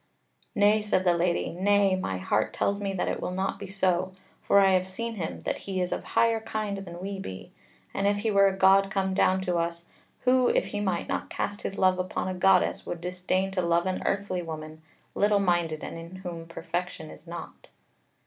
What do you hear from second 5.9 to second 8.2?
of higher kind than we be; as if